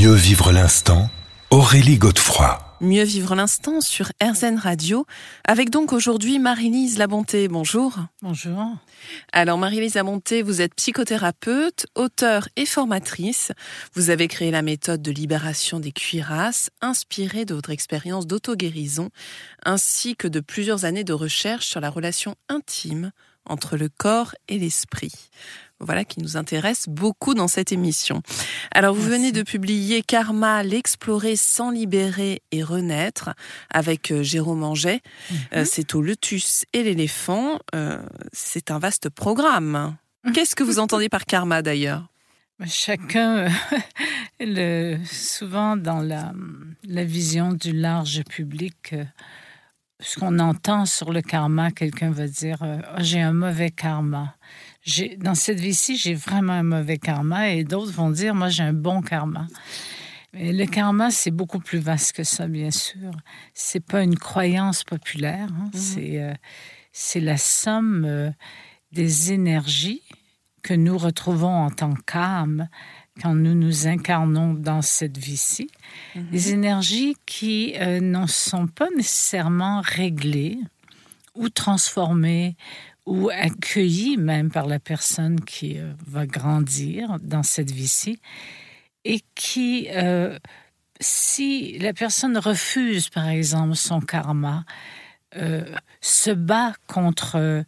[0.00, 1.10] Mieux vivre l'instant,
[1.50, 2.58] Aurélie Godefroy.
[2.80, 5.04] Mieux vivre l'instant sur RZN Radio,
[5.44, 7.48] avec donc aujourd'hui Marie-Lise Labonté.
[7.48, 7.98] Bonjour.
[8.22, 8.64] Bonjour.
[9.34, 13.52] Alors Marie-Lise Labonté, vous êtes psychothérapeute, auteure et formatrice.
[13.92, 19.10] Vous avez créé la méthode de libération des cuirasses, inspirée de votre expérience d'auto-guérison,
[19.66, 23.12] ainsi que de plusieurs années de recherche sur la relation intime
[23.46, 25.12] entre le corps et l'esprit
[25.80, 28.22] voilà qui nous intéresse beaucoup dans cette émission.
[28.72, 33.30] Alors vous venez de publier Karma, l'explorer sans libérer et renaître
[33.70, 35.00] avec euh, Jérôme Anget.
[35.54, 35.64] Euh, mhm.
[35.64, 37.58] c'est au lotus et l'éléphant.
[37.74, 39.96] Euh, c'est un vaste programme.
[40.24, 40.32] Mhm.
[40.32, 42.06] Qu'est-ce que vous entendez par karma d'ailleurs?
[42.58, 43.48] Bah, Chacun,
[44.40, 46.34] le, souvent dans la,
[46.86, 48.94] la, vision du large public,
[50.00, 54.34] ce qu'on entend sur le karma, quelqu'un va dire oh, j'ai un mauvais karma
[55.18, 58.72] dans cette vie-ci, j'ai vraiment un mauvais karma et d'autres vont dire, moi, j'ai un
[58.72, 59.46] bon karma.
[60.32, 63.10] Mais le karma, c'est beaucoup plus vaste que ça, bien sûr.
[63.52, 65.48] C'est pas une croyance populaire.
[65.52, 65.70] Hein.
[65.74, 66.18] Mm-hmm.
[66.18, 66.34] Euh,
[66.92, 68.30] c'est la somme euh,
[68.92, 70.02] des énergies
[70.62, 72.68] que nous retrouvons en tant qu'âme
[73.20, 75.70] quand nous nous incarnons dans cette vie-ci.
[76.14, 76.30] Mm-hmm.
[76.30, 80.58] Des énergies qui euh, ne sont pas nécessairement réglées
[81.34, 82.56] ou transformées
[83.06, 88.20] ou accueilli même par la personne qui euh, va grandir dans cette vie-ci
[89.04, 90.38] et qui, euh,
[91.00, 94.64] si la personne refuse par exemple son karma,
[95.36, 95.64] euh,
[96.00, 97.64] se bat contre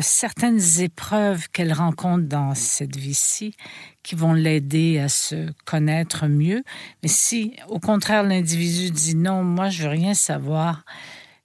[0.00, 3.54] certaines épreuves qu'elle rencontre dans cette vie-ci
[4.02, 6.64] qui vont l'aider à se connaître mieux.
[7.02, 10.84] Mais si, au contraire, l'individu dit non, moi, je veux rien savoir,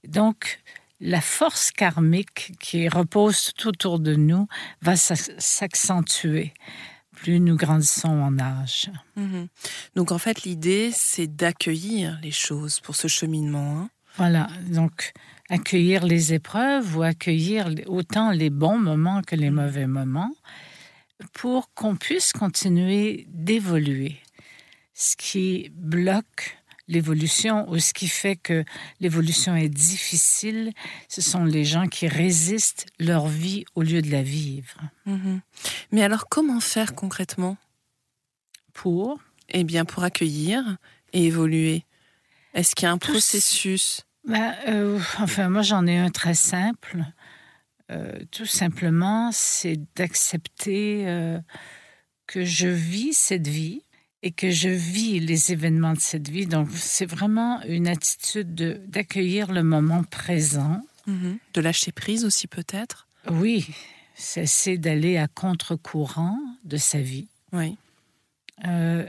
[0.08, 0.59] donc
[1.00, 4.48] la force karmique qui repose tout autour de nous
[4.81, 6.54] va s'accentuer
[7.14, 8.89] plus nous grandissons en âge.
[9.16, 9.48] Mhm.
[9.95, 13.80] Donc en fait, l'idée, c'est d'accueillir les choses pour ce cheminement.
[13.80, 13.89] Hein.
[14.17, 15.14] voilà, donc
[15.53, 20.33] accueillir les épreuves ou accueillir autant les bons moments que les mauvais moments
[21.33, 24.17] pour qu'on puisse continuer d'évoluer.
[24.95, 28.65] Ce qui bloque l'évolution ou ce qui fait que
[28.99, 30.73] l'évolution est difficile,
[31.08, 34.81] ce sont les gens qui résistent leur vie au lieu de la vivre.
[35.05, 35.41] Mhm.
[35.91, 37.58] Mais alors comment faire concrètement?
[38.73, 40.77] Pour Eh bien pour accueillir
[41.14, 41.85] et évoluer.
[42.55, 44.03] Est-ce qu'il y a un processus?
[44.28, 47.04] Ben, euh, Enfin moi j'en ai un très simple.
[47.92, 51.39] Euh, tout simplement c'est d'accepter euh,
[52.28, 53.82] que je vis cette vie
[54.23, 56.48] et que je vis les événements de cette vie.
[56.48, 58.56] Donc, c'est vraiment une attitude
[58.88, 60.82] d'accueillir le moment présent.
[61.06, 61.38] Mhm.
[61.54, 63.08] De lâcher prise aussi, peut-être?
[63.30, 63.67] Oui,
[64.16, 67.28] c'est d'aller à contre-courant de sa vie.
[67.52, 67.78] Oui.
[68.66, 69.06] Euh,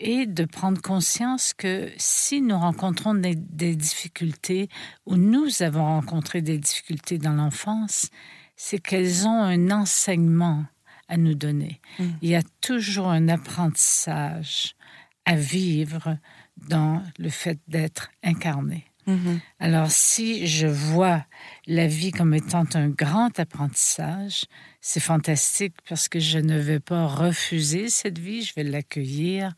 [0.00, 4.68] et de prendre conscience que si nous rencontrons des, des difficultés
[5.06, 8.08] ou nous avons rencontré des difficultés dans l'enfance,
[8.56, 10.64] c'est qu'elles ont un enseignement
[11.08, 11.80] à nous donner.
[11.98, 12.04] Mm.
[12.22, 14.74] Il y a toujours un apprentissage
[15.26, 16.16] à vivre
[16.56, 18.89] dans le fait d'être incarné.
[19.10, 19.40] Mm-hmm.
[19.58, 21.24] Alors si je vois
[21.66, 24.44] la vie comme étant un grand apprentissage,
[24.80, 29.54] c'est fantastique parce que je ne vais pas refuser cette vie, je vais l'accueillir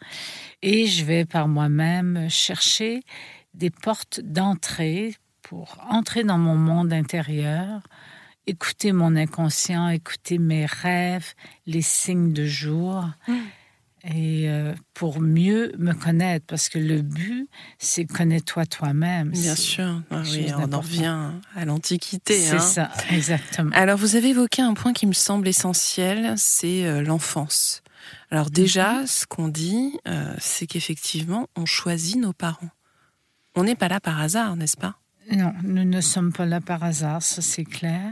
[0.62, 3.02] et je vais par moi-même chercher
[3.54, 7.82] des portes d'entrée pour entrer dans mon monde intérieur,
[8.46, 11.34] écouter mon inconscient, écouter mes rêves,
[11.66, 13.04] les signes de jour.
[13.28, 13.34] Mm.
[14.04, 17.41] Et euh, pour mieux me connaître, parce que le but,
[17.78, 19.30] c'est connais-toi toi-même.
[19.30, 22.38] Bien sûr, ah oui, on en revient à l'Antiquité.
[22.38, 22.58] C'est hein.
[22.58, 23.70] ça, exactement.
[23.74, 27.82] Alors, vous avez évoqué un point qui me semble essentiel, c'est euh, l'enfance.
[28.30, 29.06] Alors déjà, mm-hmm.
[29.06, 32.70] ce qu'on dit, euh, c'est qu'effectivement, on choisit nos parents.
[33.54, 34.96] On n'est pas là par hasard, n'est-ce pas?
[35.30, 38.10] Non, nous ne sommes pas là par hasard, ça c'est clair.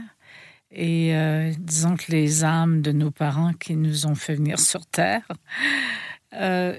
[0.71, 4.85] Et euh, disons que les âmes de nos parents qui nous ont fait venir sur
[4.85, 5.27] Terre,
[6.33, 6.77] euh,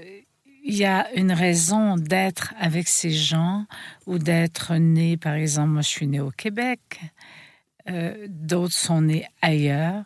[0.63, 3.65] il y a une raison d'être avec ces gens
[4.07, 7.01] ou d'être né, par exemple, moi je suis né au Québec,
[7.89, 10.05] euh, d'autres sont nés ailleurs.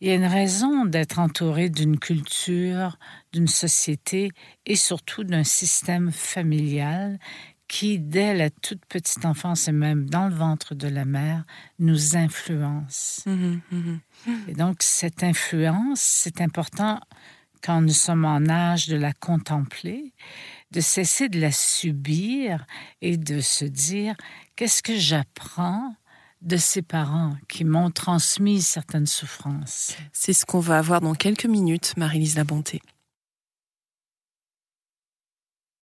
[0.00, 2.98] Il y a une raison d'être entouré d'une culture,
[3.32, 4.30] d'une société
[4.66, 7.18] et surtout d'un système familial
[7.66, 11.44] qui, dès la toute petite enfance et même dans le ventre de la mère,
[11.78, 13.22] nous influence.
[13.24, 13.96] Mmh mmh
[14.48, 17.00] et donc, cette influence, c'est important
[17.64, 20.12] quand nous sommes en âge de la contempler,
[20.70, 22.66] de cesser de la subir
[23.00, 24.14] et de se dire
[24.54, 25.96] qu'est-ce que j'apprends
[26.42, 29.96] de ces parents qui m'ont transmis certaines souffrances?
[30.12, 32.82] C'est ce qu'on va avoir dans quelques minutes, Marie-Lise Labonté.